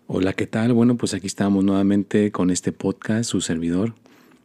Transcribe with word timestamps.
Hola, 0.06 0.32
¿qué 0.34 0.46
tal? 0.46 0.74
Bueno, 0.74 0.96
pues 0.96 1.12
aquí 1.12 1.26
estamos 1.26 1.64
nuevamente 1.64 2.30
con 2.30 2.52
este 2.52 2.70
podcast, 2.70 3.28
su 3.28 3.40
servidor, 3.40 3.96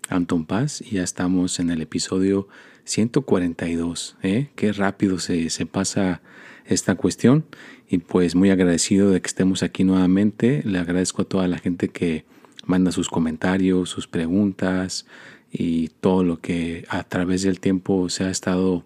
Anton 0.10 0.46
Paz, 0.46 0.82
y 0.82 0.96
ya 0.96 1.04
estamos 1.04 1.60
en 1.60 1.70
el 1.70 1.84
episodio 1.84 2.48
142. 2.88 4.18
¿eh? 4.24 4.50
Qué 4.56 4.74
rápido 4.74 5.20
se, 5.20 5.50
se 5.50 5.66
pasa 5.66 6.22
esta 6.66 6.96
cuestión. 6.96 7.46
Y 7.90 8.00
pues 8.00 8.36
muy 8.36 8.50
agradecido 8.50 9.12
de 9.12 9.22
que 9.22 9.28
estemos 9.28 9.64
aquí 9.64 9.84
nuevamente. 9.84 10.62
Le 10.66 10.80
agradezco 10.80 11.22
a 11.22 11.26
toda 11.26 11.48
la 11.48 11.58
gente 11.58 11.90
que 11.90 12.26
manda 12.66 12.92
sus 12.92 13.10
comentarios, 13.10 13.90
sus 13.90 14.08
preguntas 14.08 15.06
y 15.52 15.90
todo 16.02 16.24
lo 16.24 16.40
que 16.42 16.86
a 16.90 17.04
través 17.04 17.44
del 17.44 17.60
tiempo 17.60 18.10
se 18.10 18.26
ha 18.26 18.30
estado 18.30 18.84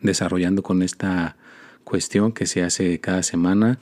desarrollando 0.00 0.62
con 0.62 0.82
esta 0.82 1.36
cuestión 1.84 2.32
que 2.32 2.46
se 2.46 2.62
hace 2.62 2.98
cada 3.00 3.22
semana. 3.22 3.78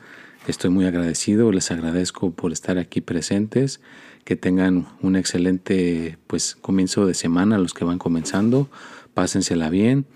Estoy 0.46 0.70
muy 0.70 0.86
agradecido, 0.86 1.52
les 1.52 1.70
agradezco 1.70 2.32
por 2.32 2.52
estar 2.52 2.76
aquí 2.78 3.00
presentes, 3.00 3.80
que 4.24 4.36
tengan 4.36 4.86
un 5.00 5.16
excelente 5.16 6.18
pues 6.26 6.54
comienzo 6.54 7.06
de 7.06 7.14
semana 7.14 7.58
los 7.58 7.74
que 7.74 7.84
van 7.84 7.98
comenzando, 7.98 8.68
pásensela 9.14 9.70
bien 9.70 10.06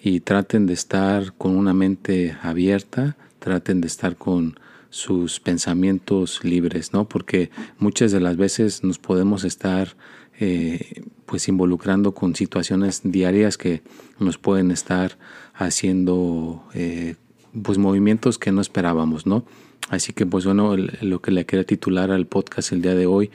y 0.00 0.20
traten 0.20 0.66
de 0.66 0.74
estar 0.74 1.32
con 1.34 1.56
una 1.56 1.74
mente 1.74 2.36
abierta, 2.42 3.16
traten 3.38 3.80
de 3.80 3.86
estar 3.86 4.16
con 4.16 4.58
sus 4.90 5.40
pensamientos 5.40 6.44
libres, 6.44 6.92
¿no? 6.92 7.08
Porque 7.08 7.50
muchas 7.78 8.12
de 8.12 8.20
las 8.20 8.36
veces 8.36 8.84
nos 8.84 8.98
podemos 8.98 9.44
estar 9.44 9.96
eh, 10.38 11.02
pues 11.24 11.48
involucrando 11.48 12.14
con 12.14 12.34
situaciones 12.34 13.00
diarias 13.04 13.58
que 13.58 13.82
nos 14.18 14.38
pueden 14.38 14.70
estar 14.70 15.18
haciendo 15.54 16.62
eh, 16.74 17.16
pues 17.62 17.78
movimientos 17.78 18.38
que 18.38 18.52
no 18.52 18.60
esperábamos, 18.60 19.26
¿no? 19.26 19.44
Así 19.88 20.12
que 20.12 20.26
pues 20.26 20.44
bueno, 20.44 20.76
lo 20.76 21.20
que 21.20 21.30
le 21.30 21.46
quería 21.46 21.64
titular 21.64 22.10
al 22.10 22.26
podcast 22.26 22.72
el 22.72 22.82
día 22.82 22.94
de 22.94 23.06
hoy 23.06 23.30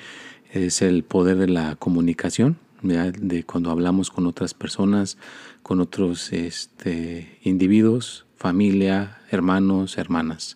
es 0.51 0.81
el 0.81 1.03
poder 1.03 1.37
de 1.37 1.47
la 1.47 1.75
comunicación 1.77 2.57
de 2.81 3.43
cuando 3.43 3.71
hablamos 3.71 4.09
con 4.09 4.25
otras 4.27 4.53
personas, 4.53 5.17
con 5.61 5.79
otros 5.79 6.33
este, 6.33 7.37
individuos, 7.43 8.25
familia, 8.37 9.19
hermanos, 9.29 9.97
hermanas. 9.97 10.55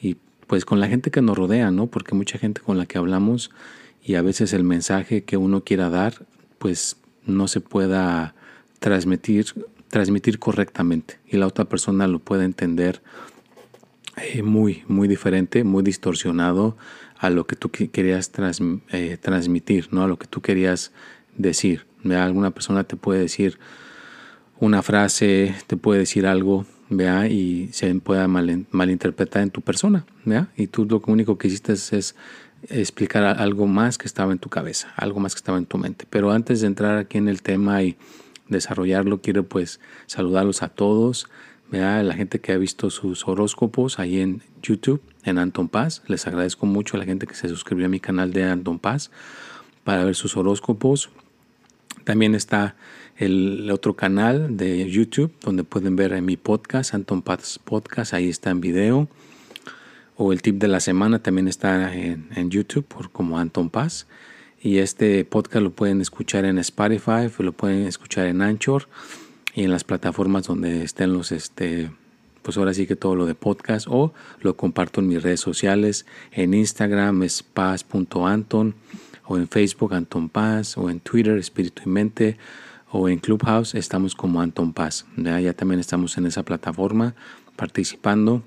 Y 0.00 0.16
pues 0.46 0.64
con 0.64 0.80
la 0.80 0.88
gente 0.88 1.10
que 1.10 1.22
nos 1.22 1.36
rodea, 1.36 1.70
¿no? 1.70 1.86
Porque 1.86 2.14
mucha 2.14 2.38
gente 2.38 2.60
con 2.60 2.76
la 2.76 2.86
que 2.86 2.98
hablamos 2.98 3.50
y 4.02 4.16
a 4.16 4.22
veces 4.22 4.52
el 4.52 4.64
mensaje 4.64 5.24
que 5.24 5.36
uno 5.36 5.64
quiera 5.64 5.88
dar, 5.88 6.26
pues 6.58 6.96
no 7.24 7.48
se 7.48 7.60
pueda 7.60 8.34
transmitir, 8.78 9.46
transmitir 9.88 10.38
correctamente 10.38 11.18
y 11.26 11.38
la 11.38 11.46
otra 11.46 11.64
persona 11.64 12.06
lo 12.06 12.18
puede 12.18 12.44
entender 12.44 13.02
eh, 14.16 14.42
muy, 14.42 14.84
muy 14.88 15.08
diferente, 15.08 15.64
muy 15.64 15.82
distorsionado 15.82 16.76
a 17.18 17.30
lo 17.30 17.46
que 17.46 17.56
tú 17.56 17.70
querías 17.70 18.30
eh, 18.92 19.18
transmitir, 19.20 19.88
¿no? 19.92 20.04
A 20.04 20.08
lo 20.08 20.18
que 20.18 20.26
tú 20.26 20.40
querías 20.40 20.92
decir. 21.36 21.86
Alguna 22.04 22.50
persona 22.50 22.84
te 22.84 22.96
puede 22.96 23.20
decir 23.20 23.58
una 24.60 24.82
frase, 24.82 25.54
te 25.66 25.76
puede 25.76 26.00
decir 26.00 26.26
algo, 26.26 26.66
¿vea? 26.90 27.28
y 27.28 27.68
se 27.72 27.92
pueda 27.96 28.28
malinterpretar 28.28 29.42
en 29.42 29.50
tu 29.50 29.60
persona. 29.60 30.04
¿vea? 30.24 30.48
Y 30.56 30.66
tú 30.66 30.84
lo 30.84 31.02
único 31.06 31.38
que 31.38 31.48
hiciste 31.48 31.72
es, 31.72 32.14
explicar 32.70 33.24
algo 33.24 33.66
más 33.66 33.98
que 33.98 34.06
estaba 34.06 34.32
en 34.32 34.38
tu 34.38 34.48
cabeza, 34.48 34.92
algo 34.96 35.20
más 35.20 35.34
que 35.34 35.38
estaba 35.38 35.58
en 35.58 35.66
tu 35.66 35.76
mente. 35.76 36.06
Pero 36.08 36.30
antes 36.32 36.62
de 36.62 36.66
entrar 36.66 36.96
aquí 36.96 37.18
en 37.18 37.28
el 37.28 37.42
tema 37.42 37.82
y 37.82 37.96
desarrollarlo, 38.48 39.20
quiero 39.20 39.44
pues 39.44 39.80
saludarlos 40.06 40.62
a 40.62 40.68
todos, 40.68 41.28
la 41.78 42.14
gente 42.14 42.40
que 42.40 42.52
ha 42.52 42.56
visto 42.56 42.90
sus 42.90 43.26
horóscopos 43.26 43.98
ahí 43.98 44.20
en 44.20 44.42
YouTube, 44.62 45.02
en 45.24 45.38
Anton 45.38 45.68
Paz. 45.68 46.02
Les 46.06 46.26
agradezco 46.26 46.66
mucho 46.66 46.96
a 46.96 47.00
la 47.00 47.04
gente 47.04 47.26
que 47.26 47.34
se 47.34 47.48
suscribió 47.48 47.86
a 47.86 47.88
mi 47.88 48.00
canal 48.00 48.32
de 48.32 48.44
Anton 48.44 48.78
Paz 48.78 49.10
para 49.82 50.04
ver 50.04 50.14
sus 50.14 50.36
horóscopos. 50.36 51.10
También 52.04 52.34
está 52.34 52.76
el 53.16 53.70
otro 53.70 53.94
canal 53.94 54.56
de 54.56 54.88
YouTube 54.88 55.32
donde 55.40 55.64
pueden 55.64 55.96
ver 55.96 56.20
mi 56.22 56.36
podcast, 56.36 56.94
Anton 56.94 57.22
Paz 57.22 57.58
Podcast, 57.62 58.14
ahí 58.14 58.28
está 58.28 58.50
en 58.50 58.60
video. 58.60 59.08
O 60.16 60.32
el 60.32 60.42
tip 60.42 60.58
de 60.58 60.68
la 60.68 60.78
semana 60.78 61.20
también 61.20 61.48
está 61.48 61.92
en, 61.92 62.50
YouTube 62.50 62.84
por 62.84 63.10
como 63.10 63.38
Anton 63.38 63.68
Paz. 63.68 64.06
Y 64.62 64.78
este 64.78 65.24
podcast 65.24 65.62
lo 65.62 65.70
pueden 65.70 66.00
escuchar 66.00 66.44
en 66.44 66.58
Spotify, 66.58 67.28
lo 67.38 67.52
pueden 67.52 67.86
escuchar 67.86 68.26
en 68.26 68.40
Anchor 68.42 68.86
y 69.54 69.62
en 69.62 69.70
las 69.70 69.84
plataformas 69.84 70.46
donde 70.46 70.82
estén 70.82 71.12
los, 71.12 71.32
este, 71.32 71.90
pues 72.42 72.56
ahora 72.56 72.74
sí 72.74 72.86
que 72.86 72.96
todo 72.96 73.14
lo 73.14 73.26
de 73.26 73.34
podcast 73.34 73.86
o 73.88 74.12
lo 74.40 74.56
comparto 74.56 75.00
en 75.00 75.08
mis 75.08 75.22
redes 75.22 75.40
sociales. 75.40 76.06
En 76.32 76.54
Instagram 76.54 77.22
es 77.22 77.42
paz.anton 77.42 78.74
o 79.26 79.36
en 79.36 79.48
Facebook 79.48 79.94
Anton 79.94 80.28
Paz, 80.28 80.76
o 80.76 80.90
en 80.90 81.00
Twitter 81.00 81.38
Espíritu 81.38 81.82
y 81.86 81.88
Mente, 81.88 82.36
o 82.90 83.08
en 83.08 83.18
Clubhouse 83.18 83.74
estamos 83.74 84.14
como 84.14 84.40
Anton 84.40 84.72
Paz. 84.72 85.06
¿ya? 85.16 85.52
también 85.54 85.80
estamos 85.80 86.16
en 86.18 86.26
esa 86.26 86.42
plataforma 86.42 87.14
participando 87.56 88.42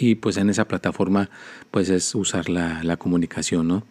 y 0.00 0.16
pues 0.16 0.36
en 0.36 0.50
esa 0.50 0.66
plataforma 0.66 1.30
pues 1.70 1.88
es 1.88 2.14
usar 2.14 2.48
la, 2.48 2.96
comunicación, 2.96 3.68
¿no? 3.68 3.84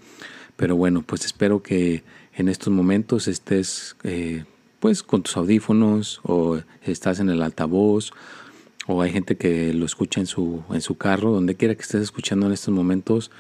Pero 0.58 0.76
bueno, 0.76 1.02
pues 1.02 1.26
espero 1.26 1.62
que 1.64 2.04
en 2.34 2.50
estos 2.50 2.72
momentos 2.72 3.28
estés 3.28 3.96
eh, 4.04 4.46
pues 4.80 5.04
con 5.04 5.24
tus 5.24 5.38
audífonos 5.38 6.22
o 6.24 6.60
estás 6.84 7.20
en 7.20 7.30
el 7.30 7.42
altavoz 7.42 8.12
o 8.88 9.02
hay 9.02 9.12
gente 9.12 9.36
que 9.36 9.74
lo 9.74 9.86
escucha 9.86 10.20
en 10.20 10.28
su, 10.28 10.64
en 10.72 10.82
su 10.82 10.96
carro, 10.96 11.32
donde 11.32 11.56
quiera 11.56 11.76
que 11.76 11.82
estés 11.82 12.02
escuchando 12.02 12.46
en 12.46 12.54
estos 12.54 12.74
momentos, 12.74 13.32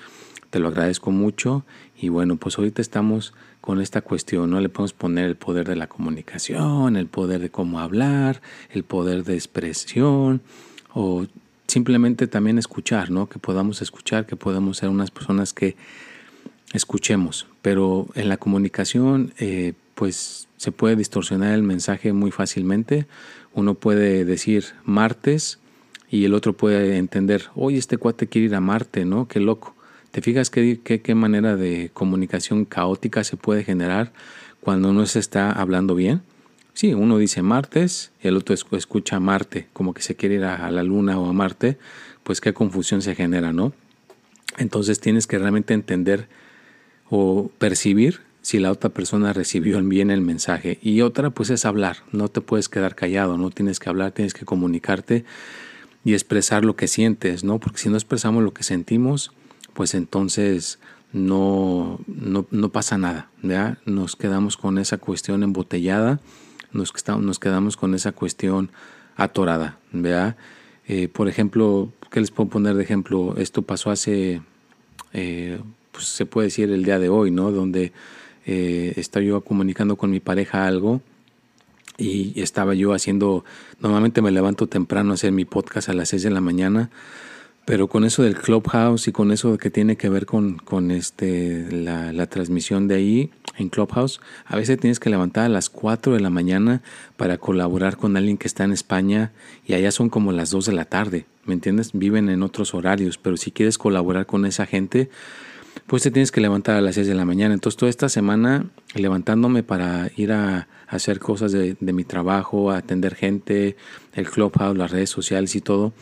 te 0.49 0.59
lo 0.59 0.69
agradezco 0.69 1.11
mucho 1.11 1.65
y 1.97 2.09
bueno, 2.09 2.37
pues 2.37 2.57
ahorita 2.57 2.81
estamos 2.81 3.33
con 3.61 3.81
esta 3.81 4.01
cuestión, 4.01 4.49
¿no? 4.49 4.59
Le 4.59 4.69
podemos 4.69 4.93
poner 4.93 5.25
el 5.25 5.35
poder 5.35 5.67
de 5.67 5.75
la 5.75 5.87
comunicación, 5.87 6.95
el 6.95 7.07
poder 7.07 7.41
de 7.41 7.49
cómo 7.49 7.79
hablar, 7.79 8.41
el 8.69 8.83
poder 8.83 9.23
de 9.23 9.33
expresión 9.33 10.41
o 10.93 11.25
simplemente 11.67 12.27
también 12.27 12.57
escuchar, 12.57 13.11
¿no? 13.11 13.27
Que 13.27 13.39
podamos 13.39 13.81
escuchar, 13.81 14.25
que 14.25 14.35
podamos 14.35 14.77
ser 14.77 14.89
unas 14.89 15.11
personas 15.11 15.51
que 15.53 15.75
escuchemos, 16.73 17.47
pero 17.61 18.07
en 18.15 18.29
la 18.29 18.37
comunicación 18.37 19.33
eh, 19.37 19.73
pues 19.95 20.47
se 20.57 20.71
puede 20.71 20.95
distorsionar 20.95 21.53
el 21.53 21.63
mensaje 21.63 22.13
muy 22.13 22.31
fácilmente. 22.31 23.07
Uno 23.53 23.73
puede 23.73 24.25
decir 24.25 24.65
martes 24.83 25.59
y 26.09 26.25
el 26.25 26.33
otro 26.33 26.53
puede 26.53 26.97
entender, 26.97 27.45
oye, 27.55 27.77
este 27.77 27.97
cuate 27.97 28.27
quiere 28.27 28.47
ir 28.47 28.55
a 28.55 28.61
Marte, 28.61 29.05
¿no? 29.05 29.27
Qué 29.27 29.39
loco. 29.39 29.75
¿Te 30.11 30.21
fijas 30.21 30.49
qué, 30.49 30.79
qué, 30.81 31.15
manera 31.15 31.55
de 31.55 31.91
comunicación 31.93 32.63
caótica 32.65 33.23
se 33.23 33.35
puede 33.35 33.63
generar 33.63 34.13
cuando 34.61 34.93
no 34.93 35.05
se 35.07 35.19
está 35.19 35.51
hablando 35.51 35.95
bien? 35.95 36.21
Sí, 36.73 36.93
uno 36.93 37.17
dice 37.17 37.41
martes, 37.41 38.11
el 38.21 38.37
otro 38.37 38.53
escucha 38.53 39.19
Marte, 39.19 39.67
como 39.73 39.93
que 39.93 40.01
se 40.01 40.15
quiere 40.15 40.35
ir 40.35 40.45
a 40.45 40.69
la 40.71 40.83
luna 40.83 41.19
o 41.19 41.29
a 41.29 41.33
Marte, 41.33 41.77
pues 42.23 42.41
qué 42.41 42.53
confusión 42.53 43.01
se 43.01 43.15
genera, 43.15 43.53
¿no? 43.53 43.73
Entonces 44.57 44.99
tienes 44.99 45.27
que 45.27 45.37
realmente 45.37 45.73
entender 45.73 46.27
o 47.09 47.49
percibir 47.57 48.21
si 48.45 48.59
la 48.59 48.71
otra 48.71 48.91
persona 48.91 49.33
recibió 49.33 49.81
bien 49.81 50.11
el 50.11 50.21
mensaje. 50.21 50.77
Y 50.83 51.01
otra, 51.01 51.31
pues 51.31 51.49
es 51.49 51.65
hablar, 51.65 52.03
no 52.11 52.27
te 52.27 52.41
puedes 52.41 52.69
quedar 52.69 52.93
callado, 52.93 53.39
no 53.39 53.49
tienes 53.49 53.79
que 53.79 53.89
hablar, 53.89 54.11
tienes 54.11 54.35
que 54.35 54.45
comunicarte 54.45 55.25
y 56.03 56.13
expresar 56.13 56.63
lo 56.63 56.75
que 56.75 56.87
sientes, 56.87 57.43
¿no? 57.43 57.57
Porque 57.57 57.79
si 57.79 57.89
no 57.89 57.95
expresamos 57.95 58.43
lo 58.43 58.53
que 58.53 58.61
sentimos, 58.61 59.31
pues 59.73 59.95
entonces 59.95 60.77
no, 61.11 61.99
no, 62.05 62.69
pasa 62.69 62.99
nada, 62.99 63.31
¿ya? 63.41 63.79
Nos 63.87 64.15
quedamos 64.15 64.57
con 64.57 64.77
esa 64.77 64.99
cuestión 64.99 65.41
embotellada, 65.41 66.19
nos, 66.71 66.93
nos 67.19 67.39
quedamos 67.39 67.77
con 67.77 67.95
esa 67.95 68.11
cuestión 68.11 68.69
atorada, 69.15 69.79
¿ya? 69.91 70.37
Eh, 70.87 71.07
por 71.07 71.29
ejemplo, 71.29 71.91
¿qué 72.11 72.19
les 72.19 72.29
puedo 72.29 72.51
poner 72.51 72.75
de 72.75 72.83
ejemplo? 72.83 73.33
Esto 73.37 73.63
pasó 73.63 73.89
hace, 73.89 74.43
eh, 75.13 75.59
pues 75.91 76.05
se 76.05 76.27
puede 76.27 76.49
decir 76.49 76.69
el 76.69 76.83
día 76.83 76.99
de 76.99 77.09
hoy, 77.09 77.31
¿no? 77.31 77.49
Donde 77.49 77.91
eh, 78.45 78.93
estaba 78.97 79.23
yo 79.23 79.41
comunicando 79.41 79.95
con 79.95 80.11
mi 80.11 80.19
pareja 80.19 80.67
algo 80.67 81.01
y 81.97 82.39
estaba 82.41 82.73
yo 82.73 82.93
haciendo, 82.93 83.45
normalmente 83.79 84.21
me 84.21 84.31
levanto 84.31 84.67
temprano 84.67 85.11
a 85.11 85.13
hacer 85.15 85.31
mi 85.31 85.45
podcast 85.45 85.89
a 85.89 85.93
las 85.93 86.09
6 86.09 86.23
de 86.23 86.29
la 86.29 86.41
mañana 86.41 86.89
Pero 87.65 87.87
con 87.87 88.03
eso 88.03 88.21
del 88.21 88.35
Clubhouse 88.35 89.07
y 89.07 89.11
con 89.11 89.31
eso 89.31 89.57
que 89.57 89.71
tiene 89.71 89.95
que 89.95 90.09
ver 90.09 90.25
con, 90.25 90.57
con 90.57 90.91
este, 90.91 91.65
la, 91.71 92.13
la, 92.13 92.27
transmisión 92.27 92.87
de 92.87 92.95
ahí 92.95 93.31
en 93.57 93.69
Clubhouse, 93.69 94.19
a 94.45 94.55
veces 94.55 94.77
tienes 94.79 94.99
que 94.99 95.09
levantar 95.09 95.45
a 95.45 95.49
las 95.49 95.69
4 95.69 96.13
de 96.13 96.19
la 96.19 96.29
mañana 96.29 96.83
para 97.17 97.39
colaborar 97.39 97.97
con 97.97 98.17
alguien 98.17 98.37
que 98.37 98.47
está 98.47 98.65
en 98.65 98.71
España 98.71 99.31
y 99.65 99.73
allá 99.73 99.89
son 99.91 100.09
como 100.09 100.31
las 100.31 100.51
2 100.51 100.67
de 100.67 100.73
la 100.73 100.85
tarde, 100.85 101.25
¿me 101.45 101.55
entiendes? 101.55 101.91
Viven 101.93 102.29
en 102.29 102.43
otros 102.43 102.75
horarios, 102.75 103.17
pero 103.17 103.35
si 103.35 103.51
quieres 103.51 103.79
colaborar 103.79 104.27
con 104.27 104.45
esa 104.45 104.67
gente, 104.67 105.09
pues 105.87 106.03
te 106.03 106.11
tienes 106.11 106.31
que 106.31 106.41
levantar 106.41 106.75
a 106.75 106.81
las 106.81 106.95
6 106.95 107.07
de 107.07 107.15
la 107.15 107.25
mañana. 107.25 107.53
Entonces 107.53 107.77
toda 107.77 107.89
esta 107.89 108.09
semana 108.09 108.65
levantándome 108.93 109.63
para 109.63 110.09
ir 110.15 110.31
a, 110.31 110.67
hacer 110.87 111.19
cosas 111.19 111.51
de, 111.51 111.75
de 111.79 111.93
mi 111.93 112.03
trabajo, 112.03 112.69
a 112.69 112.77
atender 112.77 113.15
gente, 113.15 113.75
el 114.13 114.29
Clubhouse, 114.29 114.77
las 114.77 114.91
redes 114.91 115.09
sociales 115.09 115.55
y 115.55 115.61
todo 115.61 115.93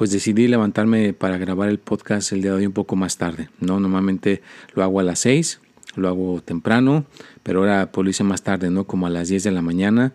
pues 0.00 0.10
decidí 0.10 0.48
levantarme 0.48 1.12
para 1.12 1.36
grabar 1.36 1.68
el 1.68 1.78
podcast 1.78 2.32
el 2.32 2.40
día 2.40 2.52
de 2.52 2.56
hoy 2.56 2.66
un 2.66 2.72
poco 2.72 2.96
más 2.96 3.18
tarde. 3.18 3.50
¿no? 3.60 3.80
Normalmente 3.80 4.40
lo 4.74 4.82
hago 4.82 4.98
a 4.98 5.02
las 5.02 5.18
6, 5.18 5.60
lo 5.94 6.08
hago 6.08 6.40
temprano, 6.40 7.04
pero 7.42 7.60
ahora 7.60 7.92
pues 7.92 8.04
lo 8.06 8.10
hice 8.10 8.24
más 8.24 8.42
tarde, 8.42 8.70
¿no? 8.70 8.84
como 8.84 9.06
a 9.06 9.10
las 9.10 9.28
10 9.28 9.44
de 9.44 9.50
la 9.50 9.60
mañana. 9.60 10.14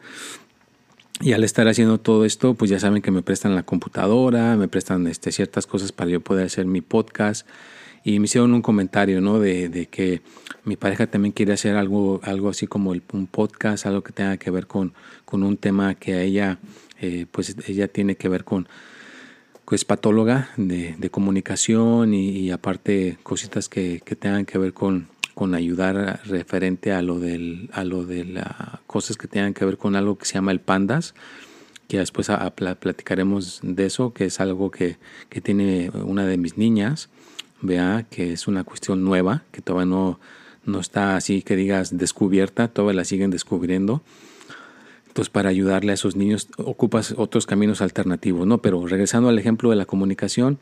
Y 1.21 1.33
al 1.33 1.43
estar 1.43 1.67
haciendo 1.67 1.99
todo 1.99 2.25
esto, 2.25 2.55
pues 2.55 2.71
ya 2.71 2.79
saben 2.79 3.03
que 3.03 3.11
me 3.11 3.21
prestan 3.21 3.53
la 3.53 3.61
computadora, 3.61 4.55
me 4.57 4.67
prestan 4.67 5.05
este, 5.05 5.31
ciertas 5.31 5.67
cosas 5.67 5.91
para 5.91 6.09
yo 6.09 6.19
poder 6.19 6.47
hacer 6.47 6.65
mi 6.65 6.81
podcast. 6.81 7.47
Y 8.05 8.19
me 8.19 8.25
hicieron 8.25 8.53
un 8.53 8.61
comentario, 8.61 9.19
¿no? 9.19 9.39
De, 9.39 9.67
de 9.67 9.87
que 9.87 10.21
mi 10.63 10.77
pareja 10.77 11.07
también 11.07 11.33
quiere 11.33 11.53
hacer 11.53 11.75
algo, 11.75 12.21
algo 12.23 12.49
así 12.49 12.67
como 12.67 12.93
el, 12.93 13.01
un 13.11 13.27
podcast, 13.27 13.85
algo 13.87 14.03
que 14.03 14.13
tenga 14.13 14.37
que 14.37 14.51
ver 14.51 14.67
con, 14.67 14.93
con 15.25 15.43
un 15.43 15.57
tema 15.57 15.95
que 15.95 16.13
a 16.13 16.21
ella, 16.21 16.59
eh, 17.01 17.25
pues 17.31 17.55
ella 17.67 17.87
tiene 17.87 18.15
que 18.15 18.29
ver 18.29 18.43
con, 18.43 18.69
es 19.71 19.85
patóloga 19.85 20.49
de, 20.57 20.95
de 20.97 21.09
comunicación 21.09 22.13
y, 22.13 22.51
aparte 22.51 23.17
cositas 23.23 23.67
que, 23.67 24.01
que, 24.05 24.15
tengan 24.15 24.45
que 24.45 24.59
ver 24.59 24.73
con, 24.73 25.07
con 25.33 25.55
ayudar 25.55 26.21
referente 26.25 26.91
a 26.91 27.01
lo, 27.01 27.19
del, 27.19 27.69
a 27.73 27.83
lo 27.83 28.05
de 28.05 28.25
las 28.25 28.79
cosas 28.85 29.17
que 29.17 29.27
tengan 29.27 29.53
que 29.53 29.65
ver 29.65 29.77
con 29.77 29.95
algo 29.95 30.17
que 30.17 30.25
se 30.25 30.35
llama 30.35 30.51
el 30.51 30.59
pandas, 30.59 31.15
que 31.87 31.97
después 31.97 32.29
platicaremos 32.55 33.59
de 33.63 33.85
eso, 33.85 34.13
que 34.13 34.25
es 34.25 34.39
algo 34.39 34.71
que, 34.71 34.97
que, 35.29 35.41
tiene 35.41 35.89
una 35.89 36.25
de 36.25 36.37
mis 36.37 36.57
niñas, 36.57 37.09
vea, 37.61 38.05
que 38.09 38.33
es 38.33 38.47
una 38.47 38.63
cuestión 38.63 39.03
nueva, 39.03 39.43
que 39.51 39.61
todavía 39.61 39.85
no, 39.85 40.19
no 40.65 40.79
está 40.79 41.15
así 41.15 41.41
que 41.41 41.55
digas 41.55 41.97
descubierta, 41.97 42.67
todavía 42.67 42.97
la 42.97 43.05
siguen 43.05 43.31
descubriendo 43.31 44.01
pues 45.15 45.29
para 45.29 45.47
ayudarle 45.47 45.91
a 45.91 45.93
esos 45.93 46.17
niños 46.17 46.49
ocupas 46.57 47.13
otros 47.15 47.45
caminos 47.45 47.81
alternativos, 47.81 48.45
¿no? 48.45 48.57
Pero 48.57 48.85
regresando 48.85 49.29
al 49.29 49.39
ejemplo 49.39 49.69
de 49.69 49.77
la 49.77 49.85
comunicación, 49.85 50.59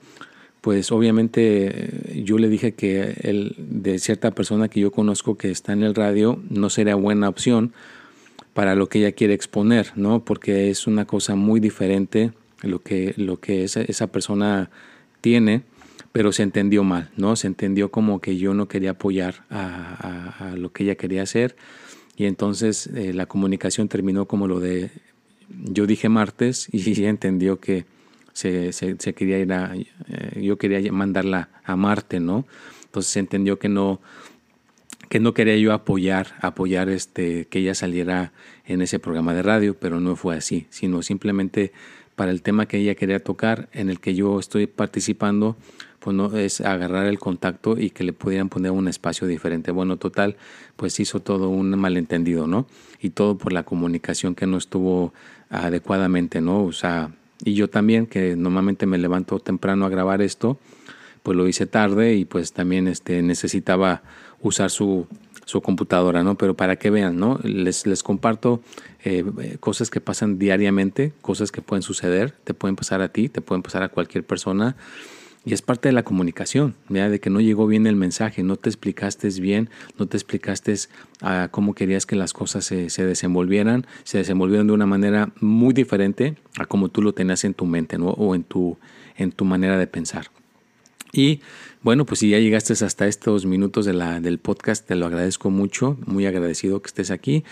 pues 0.61 0.91
obviamente 0.91 1.71
eh, 1.73 2.23
yo 2.23 2.37
le 2.37 2.49
dije 2.49 2.75
que 2.75 3.15
el, 3.23 3.55
de 3.57 3.97
cierta 3.97 4.29
persona 4.29 4.69
que 4.69 4.79
yo 4.79 4.91
conozco 4.91 5.37
que 5.39 5.49
está 5.49 5.73
en 5.73 5.81
el 5.81 5.95
radio 5.95 6.39
no 6.51 6.69
sería 6.69 6.93
buena 6.93 7.29
opción 7.29 7.73
para 8.53 8.75
lo 8.75 8.89
que 8.89 8.99
ella 8.99 9.13
quiere 9.13 9.33
exponer, 9.33 9.91
¿no? 9.95 10.23
Porque 10.23 10.69
es 10.69 10.85
una 10.85 11.05
cosa 11.05 11.33
muy 11.33 11.59
diferente 11.59 12.31
lo 12.61 12.77
que, 12.77 13.15
lo 13.17 13.39
que 13.39 13.63
esa, 13.63 13.81
esa 13.81 14.05
persona 14.05 14.69
tiene, 15.21 15.63
pero 16.13 16.31
se 16.31 16.43
entendió 16.43 16.83
mal, 16.83 17.09
¿no? 17.17 17.35
Se 17.35 17.47
entendió 17.47 17.91
como 17.91 18.21
que 18.21 18.37
yo 18.37 18.53
no 18.53 18.67
quería 18.67 18.91
apoyar 18.91 19.43
a, 19.49 20.53
lo 20.55 20.71
que 20.71 20.83
ella 20.83 20.95
quería 20.95 21.23
hacer 21.23 21.57
y 22.15 22.25
entonces 22.25 22.87
eh, 22.87 23.13
la 23.13 23.25
comunicación 23.25 23.89
terminó 23.89 24.27
como 24.27 24.47
lo 24.47 24.59
de, 24.59 24.91
yo 25.49 25.87
dije 25.87 26.09
martes 26.09 26.69
y 26.71 26.89
ella 26.91 27.09
entendió 27.09 27.59
que 27.59 27.85
se, 28.31 28.71
se, 28.73 28.95
quería 29.13 29.39
ir 29.39 29.51
a, 29.53 29.75
eh, 29.75 30.41
yo 30.41 30.57
quería 30.57 30.91
mandarla 30.91 31.49
a 31.63 31.75
Marte, 31.75 32.19
¿no? 32.19 32.45
Entonces 32.85 33.11
se 33.11 33.19
entendió 33.19 33.57
que 33.57 33.69
no, 33.69 33.99
que 35.09 35.19
no 35.19 35.33
quería 35.33 35.57
yo 35.57 35.73
apoyar, 35.73 36.35
apoyar 36.41 36.89
este, 36.89 37.45
que 37.45 37.59
ella 37.59 37.73
saliera 37.73 38.33
en 38.65 38.83
ese 38.83 38.99
programa 38.99 39.33
de 39.33 39.41
radio, 39.41 39.75
pero 39.79 39.99
no 39.99 40.15
fue 40.15 40.35
así, 40.35 40.67
sino 40.69 41.01
simplemente 41.01 41.71
para 42.15 42.31
el 42.31 42.41
tema 42.41 42.67
que 42.67 42.77
ella 42.77 42.95
quería 42.95 43.19
tocar, 43.19 43.69
en 43.73 43.89
el 43.89 43.99
que 43.99 44.13
yo 44.15 44.39
estoy 44.39 44.67
participando, 44.67 45.57
pues 46.03 46.17
no 46.17 46.35
es 46.37 46.59
agarrar 46.59 47.05
el 47.05 47.17
contacto 47.17 47.77
y 47.79 47.89
que 47.89 48.03
le 48.03 48.11
pudieran 48.11 48.49
poner 48.49 48.71
un 48.71 48.89
espacio 48.89 49.25
diferente. 49.25 49.71
Bueno, 49.71 49.95
total, 49.95 50.35
pues 50.75 50.99
hizo 50.99 51.21
todo 51.21 51.47
un 51.47 51.69
malentendido, 51.79 52.45
¿no? 52.45 52.67
Y 53.01 53.11
todo 53.11 53.37
por 53.37 53.53
la 53.53 53.63
comunicación 53.63 54.35
que 54.35 54.45
no 54.45 54.57
estuvo 54.57 55.13
adecuadamente, 55.49 56.41
¿no? 56.41 56.65
O 56.65 56.73
sea, 56.73 57.11
y 57.45 57.53
yo 57.53 57.69
también, 57.69 58.05
que 58.05 58.35
normalmente 58.35 58.85
me 58.85 58.97
levanto 58.97 59.39
temprano 59.39 59.85
a 59.85 59.89
grabar 59.89 60.21
esto, 60.21 60.59
pues 61.23 61.37
lo 61.37 61.47
hice 61.47 61.67
tarde 61.67 62.15
y 62.15 62.25
pues 62.25 62.51
también 62.51 62.89
este, 62.89 63.21
necesitaba 63.21 64.03
usar 64.41 64.71
su, 64.71 65.07
su 65.45 65.61
computadora, 65.61 66.21
¿no? 66.21 66.35
Pero 66.35 66.53
para 66.53 66.75
que 66.75 66.89
vean, 66.89 67.15
¿no? 67.15 67.39
Les, 67.43 67.87
les 67.87 68.03
comparto 68.03 68.61
eh, 69.05 69.23
cosas 69.61 69.89
que 69.89 70.01
pasan 70.01 70.37
diariamente, 70.37 71.13
cosas 71.21 71.49
que 71.53 71.61
pueden 71.61 71.81
suceder, 71.81 72.31
te 72.43 72.53
pueden 72.53 72.75
pasar 72.75 73.01
a 73.01 73.07
ti, 73.07 73.29
te 73.29 73.39
pueden 73.39 73.63
pasar 73.63 73.83
a 73.83 73.87
cualquier 73.87 74.25
persona 74.25 74.75
y 75.45 75.53
es 75.53 75.61
parte 75.61 75.89
de 75.89 75.93
la 75.93 76.03
comunicación, 76.03 76.75
de 76.87 77.19
que 77.19 77.29
no 77.29 77.41
llegó 77.41 77.67
bien 77.67 77.85
el 77.85 77.95
mensaje, 77.95 78.43
no 78.43 78.55
te 78.55 78.69
explicaste 78.69 79.27
bien, 79.41 79.69
no 79.97 80.07
te 80.07 80.15
explicaste 80.15 80.73
a 81.21 81.49
cómo 81.51 81.73
querías 81.73 82.05
que 82.05 82.15
las 82.15 82.31
cosas 82.31 82.63
se, 82.63 82.89
se, 82.89 83.05
desenvolvieran, 83.05 83.85
se 84.03 84.19
desenvolvieron 84.19 84.67
de 84.67 84.73
una 84.73 84.85
manera 84.85 85.33
muy 85.41 85.73
diferente 85.73 86.35
a 86.57 86.65
como 86.65 86.89
tú 86.89 87.01
lo 87.01 87.13
tenías 87.13 87.43
en 87.43 87.53
tu 87.53 87.65
mente 87.65 87.97
¿no? 87.97 88.09
o 88.11 88.35
en 88.35 88.43
tu, 88.43 88.77
en 89.17 89.31
tu 89.31 89.43
manera 89.43 89.77
de 89.77 89.87
pensar. 89.87 90.27
Y 91.11 91.41
bueno, 91.83 92.05
pues 92.05 92.21
si 92.21 92.29
ya 92.29 92.39
llegaste 92.39 92.73
hasta 92.73 93.07
estos 93.07 93.45
minutos 93.45 93.85
de 93.85 93.93
la, 93.93 94.19
del 94.19 94.39
podcast, 94.39 94.87
te 94.87 94.95
lo 94.95 95.05
agradezco 95.05 95.49
mucho, 95.51 95.97
muy 96.05 96.25
agradecido 96.25 96.81
que 96.81 96.87
estés 96.87 97.11
aquí. 97.11 97.43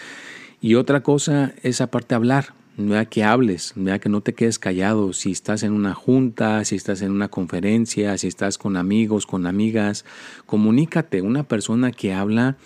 Y 0.61 0.75
otra 0.75 1.03
cosa 1.03 1.53
es 1.61 1.81
aparte 1.81 2.15
hablar, 2.15 2.53
vea 2.77 3.05
que 3.05 3.23
hables, 3.23 3.73
vea 3.75 3.99
que 3.99 4.09
no 4.09 4.21
te 4.21 4.33
quedes 4.33 4.59
callado. 4.59 5.13
Si 5.13 5.31
estás 5.31 5.63
en 5.63 5.73
una 5.73 5.93
junta, 5.93 6.63
si 6.65 6.75
estás 6.75 7.01
en 7.01 7.11
una 7.11 7.27
conferencia, 7.27 8.17
si 8.17 8.27
estás 8.27 8.57
con 8.57 8.77
amigos, 8.77 9.25
con 9.25 9.45
amigas, 9.45 10.05
comunícate. 10.45 11.21
Una 11.21 11.43
persona 11.43 11.91
que 11.91 12.13
habla 12.13 12.57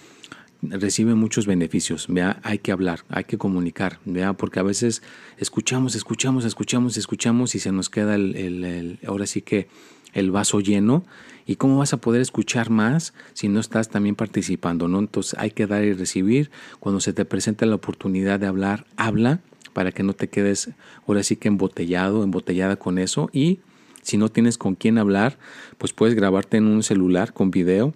recibe 0.62 1.16
muchos 1.16 1.46
beneficios. 1.46 2.08
Vea, 2.10 2.40
hay 2.44 2.60
que 2.60 2.72
hablar, 2.72 3.02
hay 3.10 3.26
que 3.26 3.38
comunicar, 3.38 4.00
vea, 4.06 4.34
porque 4.34 4.60
a 4.60 4.64
veces 4.64 5.02
escuchamos, 5.38 5.96
escuchamos, 5.96 6.46
escuchamos, 6.46 6.98
escuchamos 6.98 7.56
y 7.56 7.60
se 7.60 7.72
nos 7.72 7.90
queda 7.90 8.16
el, 8.16 8.36
el, 8.36 9.00
ahora 9.08 9.28
sí 9.28 9.42
que 9.42 9.68
el 10.14 10.32
vaso 10.32 10.60
lleno. 10.60 11.04
¿Y 11.48 11.58
cómo 11.58 11.78
vas 11.78 11.94
a 11.94 11.98
poder 11.98 12.22
escuchar 12.22 12.72
más 12.72 13.14
si 13.34 13.50
no 13.50 13.60
estás 13.60 13.90
también 13.90 14.16
participando? 14.16 14.88
¿no? 14.88 14.98
Entonces 14.98 15.36
hay 15.38 15.52
que 15.52 15.68
dar 15.68 15.84
y 15.84 15.94
recibir. 15.94 16.50
Cuando 16.80 17.00
se 17.00 17.14
te 17.14 17.24
presenta 17.24 17.68
la 17.68 17.76
oportunidad 17.76 18.40
de 18.40 18.48
hablar, 18.48 18.88
habla 18.98 19.42
para 19.76 19.92
que 19.92 20.04
no 20.04 20.14
te 20.14 20.30
quedes 20.30 20.70
ahora 21.06 21.22
sí 21.22 21.36
que 21.36 21.50
embotellado, 21.50 22.24
embotellada 22.24 22.78
con 22.78 22.98
eso. 22.98 23.30
Y 23.34 23.60
si 24.04 24.16
no 24.16 24.30
tienes 24.30 24.58
con 24.58 24.76
quién 24.76 24.98
hablar, 24.98 25.38
pues 25.78 25.92
puedes 25.92 26.16
grabarte 26.16 26.56
en 26.56 26.68
un 26.68 26.82
celular 26.82 27.34
con 27.34 27.52
video. 27.52 27.94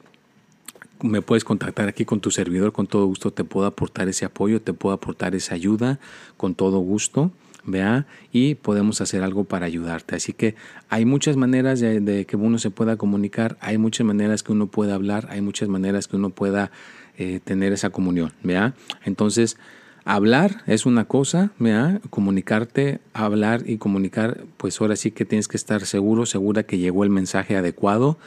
Me 1.02 1.22
puedes 1.22 1.46
contactar 1.46 1.88
aquí 1.88 2.04
con 2.04 2.20
tu 2.20 2.32
servidor, 2.32 2.74
con 2.74 2.86
todo 2.86 3.06
gusto 3.06 3.32
te 3.32 3.46
puedo 3.46 3.66
aportar 3.66 4.10
ese 4.10 4.26
apoyo, 4.26 4.62
te 4.62 4.74
puedo 4.74 4.94
aportar 4.94 5.36
esa 5.36 5.56
ayuda, 5.56 6.00
con 6.36 6.54
todo 6.54 6.80
gusto 6.80 7.32
vea 7.64 8.08
y 8.34 8.56
podemos 8.56 9.00
hacer 9.00 9.24
algo 9.24 9.46
para 9.46 9.66
ayudarte. 9.66 10.16
Así 10.16 10.34
que 10.34 10.56
hay 10.90 11.06
muchas 11.06 11.38
maneras 11.38 11.80
de, 11.80 12.26
que 12.26 12.36
uno 12.36 12.58
se 12.58 12.72
pueda 12.72 12.98
comunicar, 12.98 13.58
hay 13.62 13.78
muchas 13.78 14.06
maneras 14.06 14.44
que 14.44 14.52
uno 14.52 14.68
pueda 14.68 14.96
hablar, 14.96 15.28
hay 15.30 15.40
muchas 15.40 15.70
maneras 15.70 16.08
que 16.10 16.18
uno 16.18 16.30
pueda 16.30 16.72
eh, 17.18 17.40
tener 17.42 17.72
esa 17.72 17.90
comunión, 17.90 18.34
vea. 18.44 18.74
Entonces, 19.06 19.58
Hablar 20.06 20.64
es 20.66 20.86
una 20.86 21.06
cosa, 21.06 21.52
¿vea? 21.60 22.02
comunicarte, 22.10 23.00
hablar 23.14 23.64
y 23.66 23.78
comunicar, 23.78 24.46
pues 24.58 24.80
ahora 24.82 24.96
sí 24.96 25.12
que 25.12 25.26
tienes 25.26 25.48
que 25.48 25.58
estar 25.58 25.86
seguro, 25.86 26.26
segura 26.26 26.64
que 26.64 26.78
llegó 26.78 27.04
el 27.04 27.10
mensaje 27.10 27.56
adecuado 27.58 28.18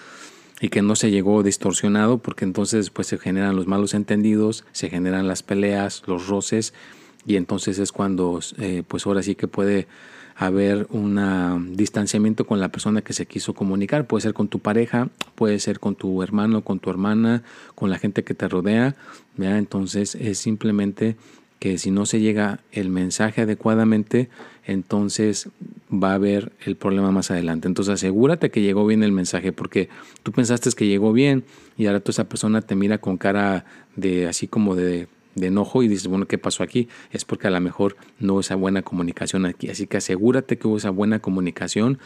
y 0.61 0.69
que 0.69 0.83
no 0.83 0.95
se 0.95 1.11
llegó 1.11 1.43
distorsionado, 1.43 2.19
porque 2.19 2.45
entonces 2.45 2.91
pues 2.91 3.09
se 3.09 3.19
generan 3.19 3.57
los 3.57 3.67
malos 3.67 3.95
entendidos, 3.95 4.64
se 4.73 4.91
generan 4.91 5.26
las 5.26 5.43
peleas, 5.43 6.02
los 6.07 6.29
roces, 6.29 6.73
y 7.26 7.37
entonces 7.37 7.79
es 7.79 7.93
cuando 7.93 8.41
eh, 8.59 8.83
pues 8.87 9.07
ahora 9.07 9.23
sí 9.23 9.35
que 9.35 9.49
puede 9.49 9.87
haber 10.37 10.87
un 10.91 11.76
distanciamiento 11.76 12.47
con 12.47 12.61
la 12.61 12.71
persona 12.71 13.02
que 13.02 13.12
se 13.12 13.26
quiso 13.26 13.55
comunicar. 13.55 14.07
Puede 14.07 14.23
ser 14.23 14.35
con 14.35 14.49
tu 14.49 14.59
pareja, 14.59 15.09
puede 15.35 15.59
ser 15.59 15.79
con 15.79 15.95
tu 15.95 16.23
hermano, 16.23 16.62
con 16.62 16.81
tu 16.81 16.91
hermana, 16.91 17.43
con 17.75 17.91
la 17.91 17.99
gente 17.99 18.25
que 18.25 18.35
te 18.35 18.49
rodea. 18.49 18.97
¿vea? 19.37 19.59
Entonces 19.59 20.14
es 20.14 20.38
simplemente 20.38 21.17
que 21.62 21.78
si 21.78 21.92
no 21.92 22.07
se 22.07 22.19
llega 22.19 22.59
el 22.73 22.88
mensaje 22.88 23.42
adecuadamente, 23.42 24.28
entonces 24.66 25.49
va 25.92 26.11
a 26.11 26.14
haber 26.14 26.50
el 26.66 26.75
problema 26.75 27.12
más 27.12 27.31
adelante. 27.31 27.69
Entonces 27.69 27.95
asegúrate 27.95 28.50
que 28.50 28.62
llegó 28.62 28.85
bien 28.85 29.04
el 29.04 29.12
mensaje, 29.12 29.52
porque 29.52 29.88
tú 30.25 30.33
pensaste 30.33 30.69
que 30.73 30.88
llegó 30.88 31.12
bien 31.12 31.45
y 31.78 31.87
ahora 31.87 32.00
toda 32.00 32.14
esa 32.14 32.28
persona 32.28 32.62
te 32.62 32.75
mira 32.75 32.99
con 32.99 33.16
cara 33.16 33.64
de 33.95 34.26
así 34.26 34.49
como 34.49 34.75
de, 34.75 35.07
enojo 35.37 35.85
y 35.85 35.87
dices, 35.87 36.09
bueno, 36.09 36.26
¿qué 36.26 36.37
pasó 36.37 36.64
aquí? 36.64 36.88
Es 37.12 37.25
porque 37.25 37.47
a 37.47 37.50
lo 37.50 37.61
mejor 37.61 37.97
no 38.19 38.33
hubo 38.33 38.40
esa 38.40 38.57
buena 38.57 38.83
comunicación 38.83 39.47
aquí. 39.47 39.71
Así 39.71 39.87
que 39.87 39.99
asegúrate 39.99 40.59
que 40.59 40.66
hubo 40.66 40.78
esa 40.78 40.90
buena 40.90 41.21
comunicación 41.21 42.00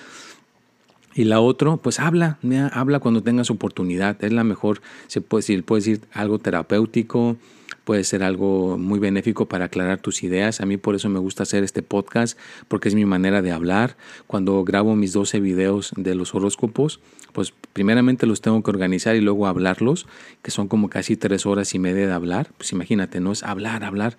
Y 1.14 1.24
la 1.24 1.40
otra, 1.40 1.78
pues 1.78 1.98
habla, 1.98 2.36
habla 2.72 3.00
cuando 3.00 3.22
tengas 3.22 3.50
oportunidad. 3.50 4.22
Es 4.22 4.34
la 4.34 4.44
mejor, 4.44 4.82
se 5.06 5.22
puede 5.22 5.38
decir, 5.38 5.64
puede 5.64 5.80
decir 5.80 6.00
algo 6.12 6.38
terapéutico, 6.38 7.38
puede 7.86 8.02
ser 8.02 8.24
algo 8.24 8.76
muy 8.76 8.98
benéfico 8.98 9.46
para 9.46 9.66
aclarar 9.66 10.00
tus 10.00 10.24
ideas. 10.24 10.60
A 10.60 10.66
mí 10.66 10.76
por 10.76 10.96
eso 10.96 11.08
me 11.08 11.20
gusta 11.20 11.44
hacer 11.44 11.62
este 11.62 11.82
podcast, 11.82 12.36
porque 12.66 12.88
es 12.88 12.96
mi 12.96 13.04
manera 13.04 13.42
de 13.42 13.52
hablar. 13.52 13.96
Cuando 14.26 14.64
grabo 14.64 14.96
mis 14.96 15.12
12 15.12 15.38
videos 15.38 15.92
de 15.96 16.16
los 16.16 16.34
horóscopos, 16.34 16.98
pues 17.32 17.54
primeramente 17.72 18.26
los 18.26 18.40
tengo 18.40 18.60
que 18.64 18.70
organizar 18.72 19.14
y 19.14 19.20
luego 19.20 19.46
hablarlos, 19.46 20.08
que 20.42 20.50
son 20.50 20.66
como 20.66 20.90
casi 20.90 21.16
tres 21.16 21.46
horas 21.46 21.76
y 21.76 21.78
media 21.78 22.08
de 22.08 22.12
hablar. 22.12 22.50
Pues 22.56 22.72
imagínate, 22.72 23.20
no 23.20 23.30
es 23.30 23.44
hablar, 23.44 23.84
hablar 23.84 24.16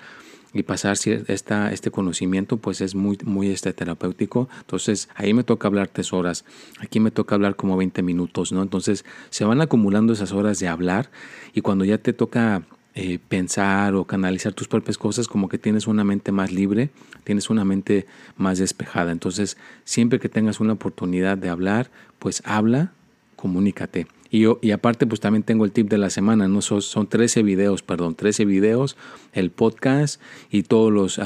y 0.53 0.63
pasar 0.63 0.97
esta, 1.27 1.73
este 1.73 1.91
conocimiento 1.91 2.55
pues 2.55 2.79
es 2.79 2.95
muy, 2.95 3.17
muy 3.25 3.49
este, 3.49 3.73
terapéutico. 3.73 4.47
Entonces 4.61 5.09
ahí 5.13 5.33
me 5.33 5.43
toca 5.43 5.67
hablar 5.67 5.89
tres 5.89 6.13
horas, 6.13 6.45
aquí 6.79 7.01
me 7.01 7.11
toca 7.11 7.35
hablar 7.35 7.57
como 7.57 7.75
20 7.75 8.01
minutos, 8.01 8.53
¿no? 8.53 8.63
Entonces 8.63 9.03
se 9.29 9.43
van 9.43 9.59
acumulando 9.59 10.13
esas 10.13 10.31
horas 10.31 10.57
de 10.59 10.69
hablar 10.69 11.11
y 11.53 11.59
cuando 11.59 11.83
ya 11.83 11.97
te 11.97 12.13
toca 12.13 12.63
eh, 12.99 13.19
pensar 13.19 13.93
o 13.93 14.05
canalizar 14.05 14.53
tus 14.53 14.67
propias 14.67 14.97
cosas, 14.97 15.27
como 15.27 15.49
que 15.49 15.59
tienes 15.59 15.85
una 15.85 16.03
mente 16.03 16.31
más 16.31 16.51
libre, 16.51 16.89
tienes 17.25 17.51
una 17.51 17.63
mente 17.63 18.07
más 18.37 18.57
despejada. 18.57 19.11
Entonces 19.11 19.55
siempre 19.83 20.19
que 20.19 20.29
tengas 20.29 20.59
una 20.59 20.73
oportunidad 20.73 21.37
de 21.37 21.49
hablar, 21.49 21.91
pues 22.17 22.41
habla, 22.43 22.93
comunícate. 23.35 24.07
Y, 24.31 24.39
yo, 24.39 24.57
y 24.63 24.71
aparte, 24.71 25.05
pues 25.05 25.19
también 25.19 25.43
tengo 25.43 25.63
el 25.63 25.73
tip 25.73 25.89
de 25.89 25.99
la 25.99 26.09
semana, 26.09 26.47
¿no? 26.47 26.63
Son, 26.63 26.81
son 26.81 27.05
13 27.05 27.43
videos, 27.43 27.83
perdón, 27.83 28.15
13 28.15 28.45
videos, 28.45 28.97
el 29.31 29.51
podcast 29.51 30.19
y 30.49 30.63
todos 30.63 30.91
los... 30.91 31.21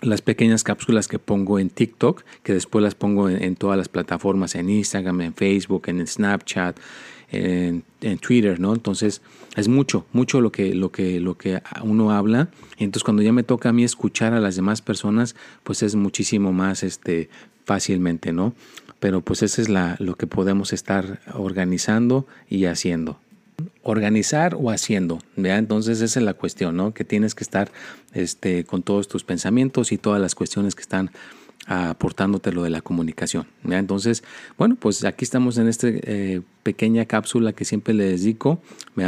Las 0.00 0.20
pequeñas 0.20 0.64
cápsulas 0.64 1.08
que 1.08 1.18
pongo 1.18 1.58
en 1.58 1.70
TikTok, 1.70 2.24
que 2.42 2.52
después 2.52 2.82
las 2.82 2.94
pongo 2.94 3.30
en, 3.30 3.56
todas 3.56 3.78
las 3.78 3.88
plataformas, 3.88 4.54
en 4.54 4.68
Instagram, 4.68 5.22
en 5.22 5.34
Facebook, 5.34 5.84
en 5.86 6.06
Snapchat, 6.06 6.78
en, 7.34 8.18
Twitter, 8.18 8.60
¿no? 8.60 8.74
Entonces 8.74 9.22
es 9.56 9.68
mucho, 9.68 10.06
mucho 10.12 10.40
lo 10.40 10.52
que, 10.52 10.74
lo 10.74 10.92
que, 10.92 11.20
lo 11.20 11.36
que 11.36 11.62
uno 11.82 12.10
habla. 12.10 12.48
Entonces 12.78 13.04
cuando 13.04 13.22
ya 13.22 13.32
me 13.32 13.42
toca 13.42 13.70
a 13.70 13.72
mí 13.72 13.84
escuchar 13.84 14.34
a 14.34 14.40
las 14.40 14.56
demás 14.56 14.82
personas, 14.82 15.34
pues 15.62 15.82
es 15.82 15.94
muchísimo 15.94 16.52
más 16.52 16.82
este, 16.82 17.28
fácilmente, 17.64 18.32
¿no? 18.32 18.54
pero 19.04 19.20
pues 19.20 19.42
eso 19.42 19.60
es 19.60 19.68
la, 19.68 19.96
lo 19.98 20.16
que 20.16 20.26
podemos 20.26 20.72
estar 20.72 21.20
organizando 21.34 22.26
y 22.48 22.64
haciendo. 22.64 23.18
Organizar 23.82 24.56
o 24.58 24.70
haciendo, 24.70 25.18
¿vea? 25.36 25.58
entonces 25.58 26.00
esa 26.00 26.20
es 26.20 26.24
la 26.24 26.32
cuestión, 26.32 26.78
¿no? 26.78 26.94
que 26.94 27.04
tienes 27.04 27.34
que 27.34 27.44
estar 27.44 27.70
este, 28.14 28.64
con 28.64 28.82
todos 28.82 29.06
tus 29.06 29.22
pensamientos 29.22 29.92
y 29.92 29.98
todas 29.98 30.22
las 30.22 30.34
cuestiones 30.34 30.74
que 30.74 30.80
están 30.80 31.10
aportándote 31.66 32.52
lo 32.52 32.62
de 32.62 32.70
la 32.70 32.82
comunicación. 32.82 33.46
Entonces, 33.64 34.22
bueno, 34.58 34.76
pues 34.76 35.04
aquí 35.04 35.24
estamos 35.24 35.56
en 35.58 35.68
esta 35.68 35.88
eh, 35.88 36.42
pequeña 36.62 37.06
cápsula 37.06 37.52
que 37.52 37.64
siempre 37.64 37.94
le 37.94 38.04
dedico, 38.04 38.60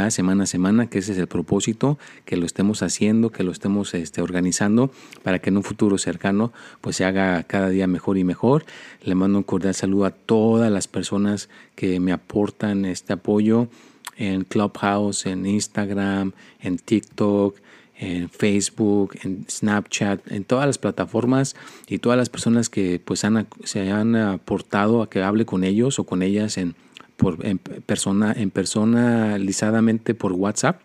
semana 0.09 0.43
a 0.43 0.47
semana, 0.47 0.89
que 0.89 0.99
ese 0.99 1.11
es 1.11 1.17
el 1.17 1.27
propósito, 1.27 1.97
que 2.25 2.37
lo 2.37 2.45
estemos 2.45 2.81
haciendo, 2.81 3.31
que 3.31 3.43
lo 3.43 3.51
estemos 3.51 3.93
este, 3.93 4.21
organizando 4.21 4.91
para 5.23 5.39
que 5.39 5.49
en 5.49 5.57
un 5.57 5.63
futuro 5.63 5.97
cercano 5.97 6.51
pues 6.81 6.95
se 6.95 7.05
haga 7.05 7.43
cada 7.43 7.69
día 7.69 7.87
mejor 7.87 8.17
y 8.17 8.23
mejor. 8.23 8.65
Le 9.03 9.15
mando 9.15 9.37
un 9.37 9.43
cordial 9.43 9.75
saludo 9.75 10.05
a 10.05 10.11
todas 10.11 10.71
las 10.71 10.87
personas 10.87 11.49
que 11.75 11.99
me 11.99 12.11
aportan 12.11 12.85
este 12.85 13.13
apoyo 13.13 13.67
en 14.17 14.43
Clubhouse, 14.43 15.25
en 15.27 15.45
Instagram, 15.45 16.33
en 16.59 16.77
TikTok, 16.77 17.59
en 17.99 18.29
Facebook, 18.29 19.17
en 19.23 19.45
Snapchat, 19.49 20.31
en 20.31 20.43
todas 20.43 20.65
las 20.67 20.77
plataformas 20.77 21.55
y 21.87 21.97
todas 21.97 22.17
las 22.17 22.29
personas 22.29 22.69
que 22.69 23.01
pues 23.03 23.23
han, 23.23 23.47
se 23.63 23.91
han 23.91 24.15
aportado 24.15 25.01
a 25.01 25.09
que 25.09 25.23
hable 25.23 25.45
con 25.45 25.63
ellos 25.63 25.99
o 25.99 26.03
con 26.03 26.21
ellas 26.21 26.57
en, 26.57 26.75
por, 27.17 27.45
en 27.45 27.57
persona, 27.57 28.33
en 28.37 28.51
personalizadamente 28.51 30.13
por 30.13 30.33
WhatsApp. 30.33 30.79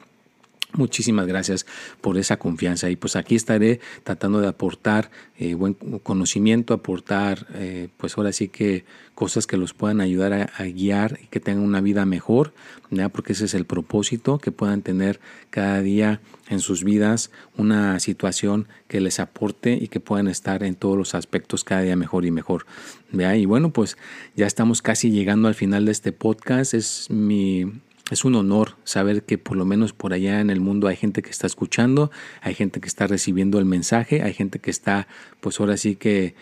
Muchísimas 0.75 1.26
gracias 1.26 1.67
por 2.00 2.17
esa 2.17 2.38
confianza 2.38 2.88
y 2.88 2.97
pues 2.97 3.14
aquí 3.14 3.35
estaré 3.35 3.81
tratando 4.05 4.41
de 4.41 4.49
aportar 4.49 5.11
eh, 5.38 5.52
buen 5.52 5.75
conocimiento, 5.75 6.73
aportar 6.73 7.47
eh, 7.55 7.88
pues 7.99 8.17
ahora 8.17 8.33
sí 8.33 8.49
que 8.49 8.87
cosas 9.14 9.47
que 9.47 9.59
los 9.59 9.75
puedan 9.75 10.00
ayudar 10.00 10.50
a, 10.57 10.64
guiar 10.64 11.19
y 11.23 11.26
que 11.26 11.41
tengan 11.41 11.62
una 11.62 11.83
vida 11.83 12.07
mejor, 12.07 12.55
¿ya? 12.91 13.11
porque 13.11 13.35
ese 13.35 13.45
es 13.45 13.52
el 13.52 13.67
propósito, 13.67 14.38
que 14.38 14.50
puedan 14.50 14.81
tener 14.81 15.21
cada 15.50 15.83
día 15.83 16.23
en 16.49 16.61
sus 16.61 16.85
vidas 16.85 17.31
una 17.59 18.00
situación 18.00 18.67
que 18.88 19.02
les 19.02 19.21
aporte 19.21 19.75
y 19.75 19.88
que 19.88 20.00
puedan 20.00 20.26
estar 20.26 20.62
en 20.62 20.75
todos 20.75 20.97
los 20.97 21.14
aspectos 21.14 21.64
cada 21.64 21.83
día 21.83 21.97
mejor 21.97 22.25
y 22.25 22.31
mejor. 22.31 22.64
¿ya? 23.12 23.37
Y 23.37 23.45
bueno, 23.45 23.75
pues 23.75 23.99
ya 24.37 24.47
estamos 24.47 24.81
casi 24.81 25.11
llegando 25.11 25.49
al 25.49 25.55
final 25.55 25.85
de 25.85 25.93
este 25.93 26.12
podcast, 26.12 26.73
es 26.73 27.11
mi 27.11 27.83
es 28.12 28.26
un 28.26 28.35
honor 28.35 28.76
saber 28.85 29.23
que 29.23 29.38
por 29.38 29.57
lo 29.57 29.64
menos 29.64 29.95
por 29.95 30.12
allá 30.12 30.40
en 30.40 30.50
el 30.50 30.61
mundo 30.61 30.87
hay 30.87 30.97
gente 30.97 31.23
que 31.23 31.31
está 31.31 31.47
escuchando, 31.47 32.11
hay 32.42 32.54
gente 32.54 32.78
que 32.78 32.87
está 32.87 33.07
recibiendo 33.07 33.59
el 33.59 33.64
mensaje, 33.64 34.21
hay 34.21 34.35
gente 34.35 34.59
que 34.59 34.71
está, 34.71 35.09
pues 35.40 35.59
ahora 35.59 35.78
sí 35.78 35.97
que, 35.97 36.35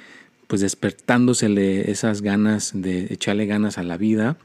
pues 0.48 0.62
despertándosele 0.62 1.92
esas 1.92 2.22
ganas 2.22 2.72
de 2.74 3.06
echarle 3.12 3.46
ganas 3.46 3.78
a 3.78 3.84
la 3.84 3.96
vida, 3.96 4.36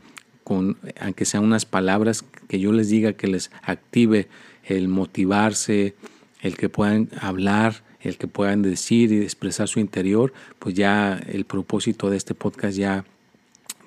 con, 0.44 0.77
aunque 1.00 1.25
sean 1.25 1.44
unas 1.44 1.65
palabras 1.65 2.24
que 2.48 2.60
yo 2.60 2.72
les 2.72 2.89
diga 2.89 3.13
que 3.13 3.25
les 3.25 3.50
active 3.63 4.27
el 4.63 4.88
motivarse, 4.88 5.96
el 6.41 6.55
que 6.55 6.70
puedan 6.70 7.10
hablar, 7.20 7.84
el 8.01 8.20
que 8.20 8.27
puedan 8.27 8.62
decir 8.62 9.12
y 9.12 9.22
expresar 9.22 9.67
su 9.67 9.79
interior, 9.79 10.32
pues 10.60 10.75
ya 10.75 11.20
el 11.27 11.46
propósito 11.46 12.12
de 12.12 12.17
este 12.17 12.36
podcast 12.36 12.77
ya 12.77 13.03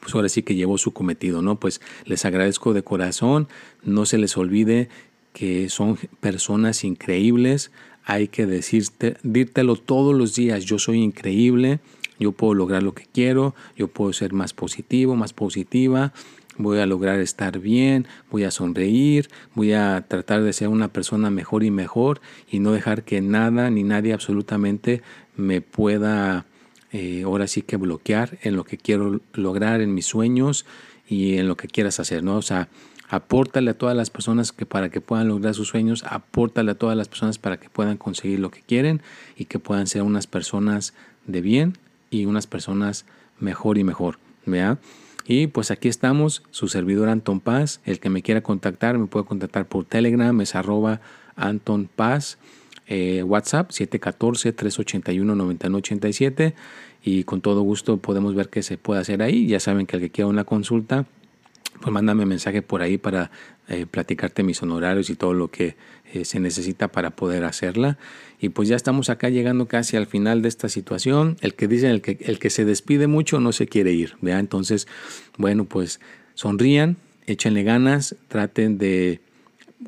pues 0.01 0.15
ahora 0.15 0.29
sí 0.29 0.43
que 0.43 0.55
llevó 0.55 0.79
su 0.79 0.93
cometido, 0.93 1.43
¿no? 1.43 1.59
Pues 1.59 1.81
les 2.05 2.25
agradezco 2.25 2.75
de 2.75 2.83
corazón, 2.83 3.49
no 3.83 4.07
se 4.07 4.19
les 4.19 4.37
olvide 4.37 4.89
que 5.33 5.69
son 5.69 5.99
personas 6.21 6.85
increíbles, 6.85 7.71
hay 8.05 8.29
que 8.29 8.47
decirte, 8.47 9.17
dírtelo 9.23 9.77
todos 9.77 10.15
los 10.17 10.35
días, 10.35 10.65
yo 10.65 10.79
soy 10.79 11.03
increíble, 11.03 11.81
yo 12.19 12.33
puedo 12.33 12.55
lograr 12.55 12.83
lo 12.83 12.95
que 12.95 13.07
quiero, 13.13 13.55
yo 13.77 13.89
puedo 13.89 14.13
ser 14.13 14.33
más 14.33 14.53
positivo, 14.53 15.15
más 15.15 15.33
positiva, 15.33 16.13
voy 16.57 16.79
a 16.79 16.87
lograr 16.87 17.21
estar 17.21 17.61
bien, 17.61 18.07
voy 18.31 18.45
a 18.45 18.51
sonreír, 18.51 19.29
voy 19.55 19.73
a 19.73 20.05
tratar 20.09 20.43
de 20.43 20.53
ser 20.53 20.69
una 20.69 20.89
persona 20.89 21.31
mejor 21.31 21.65
y 21.65 21.71
mejor 21.71 22.21
y 22.51 22.59
no 22.59 22.73
dejar 22.73 23.05
que 23.05 23.21
nada 23.21 23.71
ni 23.71 23.85
nadie 23.85 24.13
absolutamente 24.13 25.03
me 25.37 25.61
pueda 25.61 26.47
eh, 26.93 27.23
ahora 27.25 27.47
sí 27.47 27.63
que 27.63 27.77
bloquear 27.77 28.39
en 28.43 28.57
lo 28.57 28.65
que 28.65 28.79
quiero 28.79 29.21
lograr, 29.33 29.81
en 29.81 29.95
mis 29.95 30.07
sueños 30.07 30.67
y 31.09 31.37
en 31.37 31.49
lo 31.49 31.57
que 31.57 31.69
quieras 31.69 32.01
hacer, 32.01 32.23
¿no? 32.23 32.37
O 32.37 32.43
sea, 32.43 32.69
apórtale 33.09 33.71
a 33.71 33.79
todas 33.79 33.97
las 33.97 34.11
personas 34.11 34.53
que 34.53 34.67
para 34.67 34.91
que 34.91 35.01
puedan 35.01 35.29
lograr 35.29 35.55
sus 35.55 35.69
sueños, 35.69 36.05
apórtale 36.05 36.73
a 36.73 36.75
todas 36.75 36.97
las 36.97 37.09
personas 37.09 37.39
para 37.39 37.59
que 37.59 37.71
puedan 37.71 37.97
conseguir 37.97 38.41
lo 38.41 38.51
que 38.51 38.63
quieren 38.63 39.03
y 39.37 39.47
que 39.47 39.59
puedan 39.59 39.87
ser 39.87 40.03
unas 40.03 40.27
personas 40.27 40.95
de 41.27 41.41
bien 41.41 41.79
y 42.11 42.27
unas 42.27 42.47
personas 42.47 43.05
mejor 43.39 43.79
y 43.79 43.85
mejor, 43.85 44.19
¿vea? 44.47 44.79
Y 45.27 45.49
pues 45.49 45.71
aquí 45.71 45.89
estamos, 45.89 46.43
su 46.51 46.69
servidor 46.69 47.11
Anton 47.11 47.41
Paz, 47.41 47.81
el 47.85 48.01
que 48.01 48.09
me 48.09 48.23
quiera 48.23 48.43
contactar 48.43 48.97
me 48.97 49.07
puede 49.07 49.27
contactar 49.27 49.67
por 49.67 49.85
Telegram, 49.85 50.39
es 50.41 50.55
arroba 50.55 51.01
Anton 51.37 51.89
Paz 51.95 52.39
eh, 52.89 53.23
WhatsApp 53.23 53.71
714-381-9987 53.71 56.55
y 57.05 57.23
con 57.25 57.43
todo 57.43 57.63
gusto 57.63 57.99
podemos 57.99 58.35
ver 58.35 58.49
qué 58.49 58.63
se 58.63 58.79
puede 58.79 59.01
hacer 59.01 59.23
ahí. 59.23 59.47
Ya 59.47 59.61
saben 59.61 59.87
que 59.87 59.97
el 59.97 60.03
que 60.03 60.11
quiera 60.11 60.29
una 60.29 60.45
consulta, 60.45 61.07
pues 61.83 61.93
mándame 61.93 62.27
mensaje 62.27 62.63
por 62.63 62.83
ahí 62.83 62.97
para 62.97 63.31
eh, 63.69 63.85
platicarte 63.85 64.43
mis 64.43 64.63
honorarios 64.63 65.11
y 65.11 65.17
todo 65.17 65.35
lo 65.35 65.49
que 65.49 65.77
eh, 66.15 66.25
se 66.25 66.41
necesita 66.41 66.89
para 66.89 67.11
poder 67.11 67.45
hacerla. 67.45 67.99
Y 68.41 68.49
pues 68.49 68.69
ya 68.69 68.77
estamos 68.77 69.11
acá 69.11 69.29
llegando 69.29 69.69
casi 69.69 69.99
al 69.99 70.07
final 70.07 70.41
de 70.41 70.49
esta 70.49 70.71
situación. 70.71 71.37
El 71.43 71.55
que 71.55 71.69
dice, 71.69 71.91
el 71.91 72.01
que, 72.01 72.17
el 72.21 72.39
que 72.39 72.49
se 72.49 72.65
despide 72.65 73.07
mucho 73.07 73.39
no 73.39 73.53
se 73.53 73.67
quiere 73.67 73.93
ir. 73.93 74.17
¿vea? 74.23 74.39
Entonces, 74.39 74.89
bueno, 75.37 75.67
pues 75.67 76.01
sonrían, 76.35 76.97
échenle 77.27 77.65
ganas, 77.65 78.17
traten 78.29 78.79
de 78.79 79.21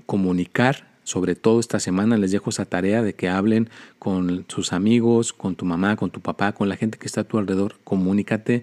comunicar 0.04 0.89
sobre 1.10 1.34
todo 1.34 1.58
esta 1.58 1.80
semana 1.80 2.16
les 2.16 2.30
dejo 2.30 2.50
esa 2.50 2.66
tarea 2.66 3.02
de 3.02 3.14
que 3.14 3.28
hablen 3.28 3.68
con 3.98 4.44
sus 4.46 4.72
amigos, 4.72 5.32
con 5.32 5.56
tu 5.56 5.64
mamá, 5.64 5.96
con 5.96 6.10
tu 6.10 6.20
papá, 6.20 6.52
con 6.52 6.68
la 6.68 6.76
gente 6.76 6.98
que 6.98 7.06
está 7.08 7.22
a 7.22 7.24
tu 7.24 7.36
alrededor. 7.36 7.74
Comunícate, 7.82 8.62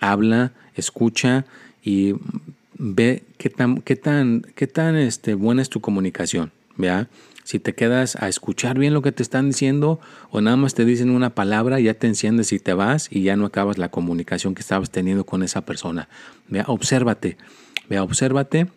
habla, 0.00 0.52
escucha 0.76 1.44
y 1.82 2.14
ve 2.78 3.22
qué 3.36 3.50
tan, 3.50 3.82
qué 3.82 3.96
tan, 3.96 4.46
qué 4.54 4.66
tan 4.66 4.96
este, 4.96 5.34
buena 5.34 5.60
es 5.60 5.68
tu 5.68 5.82
comunicación. 5.82 6.52
¿vea? 6.78 7.08
Si 7.42 7.58
te 7.58 7.74
quedas 7.74 8.16
a 8.16 8.30
escuchar 8.30 8.78
bien 8.78 8.94
lo 8.94 9.02
que 9.02 9.12
te 9.12 9.22
están 9.22 9.50
diciendo 9.50 10.00
o 10.30 10.40
nada 10.40 10.56
más 10.56 10.72
te 10.72 10.86
dicen 10.86 11.10
una 11.10 11.34
palabra, 11.34 11.80
ya 11.80 11.92
te 11.92 12.06
enciendes 12.06 12.50
y 12.54 12.60
te 12.60 12.72
vas 12.72 13.08
y 13.10 13.24
ya 13.24 13.36
no 13.36 13.44
acabas 13.44 13.76
la 13.76 13.90
comunicación 13.90 14.54
que 14.54 14.62
estabas 14.62 14.90
teniendo 14.90 15.26
con 15.26 15.42
esa 15.42 15.66
persona. 15.66 16.08
Vea, 16.48 16.64
obsérvate, 16.66 17.36
vea, 17.90 18.02
obsérvate 18.02 18.68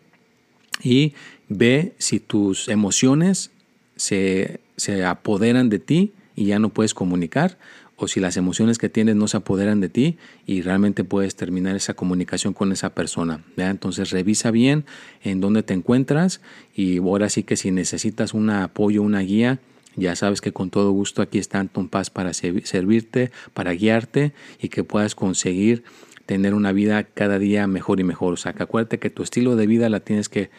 y 0.82 1.14
ve 1.48 1.94
si 1.98 2.20
tus 2.20 2.68
emociones 2.68 3.50
se, 3.96 4.60
apoderan 5.04 5.68
de 5.68 5.78
ti 5.78 6.12
y 6.36 6.46
ya 6.46 6.58
no 6.58 6.68
puedes 6.68 6.94
comunicar 6.94 7.58
o 7.96 8.06
si 8.06 8.20
las 8.20 8.36
emociones 8.36 8.78
que 8.78 8.88
tienes 8.88 9.16
no 9.16 9.26
se 9.26 9.38
apoderan 9.38 9.80
de 9.80 9.88
ti 9.88 10.18
y 10.46 10.62
realmente 10.62 11.02
puedes 11.02 11.34
terminar 11.34 11.74
esa 11.74 11.94
comunicación 11.94 12.54
con 12.54 12.70
esa 12.70 12.94
persona. 12.94 13.44
Entonces 13.56 14.10
revisa 14.10 14.52
bien 14.52 14.84
en 15.24 15.40
dónde 15.40 15.64
te 15.64 15.74
encuentras 15.74 16.40
y 16.76 16.98
ahora 16.98 17.28
sí 17.28 17.42
que 17.42 17.56
si 17.56 17.72
necesitas 17.72 18.34
un 18.34 18.50
apoyo, 18.50 19.02
una 19.02 19.20
guía, 19.20 19.58
ya 19.96 20.14
sabes 20.14 20.40
que 20.40 20.52
con 20.52 20.70
todo 20.70 20.92
gusto 20.92 21.22
aquí 21.22 21.38
está 21.38 21.58
Anton 21.58 21.88
Paz 21.88 22.08
para 22.08 22.32
servirte, 22.34 23.32
para 23.52 23.72
guiarte 23.72 24.32
y 24.60 24.68
que 24.68 24.84
puedas 24.84 25.16
conseguir 25.16 25.82
tener 26.24 26.54
una 26.54 26.70
vida 26.70 27.02
cada 27.02 27.40
día 27.40 27.66
mejor 27.66 27.98
y 27.98 28.04
mejor. 28.04 28.34
O 28.34 28.36
sea, 28.36 28.52
que 28.52 28.62
acuérdate 28.62 29.00
que 29.00 29.10
tu 29.10 29.24
estilo 29.24 29.56
de 29.56 29.66
vida 29.66 29.88
la 29.88 29.98
tienes 29.98 30.28
que 30.28 30.50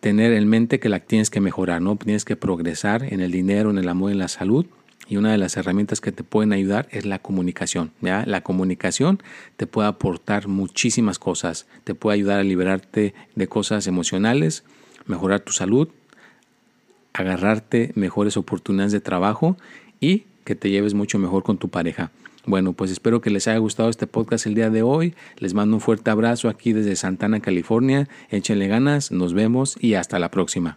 tener 0.00 0.32
en 0.32 0.48
mente 0.48 0.80
que 0.80 0.88
la 0.88 1.00
tienes 1.00 1.30
que 1.30 1.40
mejorar, 1.40 1.80
¿no? 1.80 1.96
Tienes 1.96 2.24
que 2.24 2.36
progresar 2.36 3.04
en 3.04 3.20
el 3.20 3.30
dinero, 3.30 3.70
en 3.70 3.78
el 3.78 3.88
amor, 3.88 4.10
en 4.10 4.18
la 4.18 4.28
salud. 4.28 4.66
Y 5.08 5.16
una 5.16 5.32
de 5.32 5.38
las 5.38 5.56
herramientas 5.56 6.00
que 6.00 6.12
te 6.12 6.22
pueden 6.22 6.52
ayudar 6.52 6.88
es 6.90 7.04
la 7.04 7.18
comunicación. 7.18 7.90
¿ya? 8.00 8.24
La 8.26 8.42
comunicación 8.42 9.20
te 9.56 9.66
puede 9.66 9.88
aportar 9.88 10.48
muchísimas 10.48 11.18
cosas. 11.18 11.66
Te 11.84 11.94
puede 11.94 12.14
ayudar 12.14 12.38
a 12.38 12.44
liberarte 12.44 13.14
de 13.34 13.48
cosas 13.48 13.86
emocionales, 13.86 14.62
mejorar 15.06 15.40
tu 15.40 15.52
salud, 15.52 15.88
agarrarte 17.12 17.92
mejores 17.96 18.36
oportunidades 18.36 18.92
de 18.92 19.00
trabajo 19.00 19.56
y 19.98 20.24
que 20.44 20.54
te 20.54 20.70
lleves 20.70 20.94
mucho 20.94 21.18
mejor 21.18 21.42
con 21.42 21.58
tu 21.58 21.68
pareja. 21.68 22.12
Bueno, 22.50 22.72
pues 22.72 22.90
espero 22.90 23.20
que 23.20 23.30
les 23.30 23.46
haya 23.46 23.58
gustado 23.58 23.90
este 23.90 24.08
podcast 24.08 24.44
el 24.44 24.56
día 24.56 24.70
de 24.70 24.82
hoy. 24.82 25.14
Les 25.38 25.54
mando 25.54 25.76
un 25.76 25.80
fuerte 25.80 26.10
abrazo 26.10 26.48
aquí 26.48 26.72
desde 26.72 26.96
Santana, 26.96 27.38
California. 27.38 28.08
Échenle 28.28 28.66
ganas, 28.66 29.12
nos 29.12 29.34
vemos 29.34 29.76
y 29.80 29.94
hasta 29.94 30.18
la 30.18 30.32
próxima. 30.32 30.76